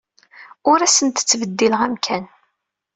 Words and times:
Ur 0.69 0.79
asent-ttbeddileɣ 0.81 1.81
amkan. 1.87 2.25